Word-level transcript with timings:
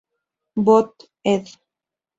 Bot., 0.69 1.07
ed. 1.23 1.45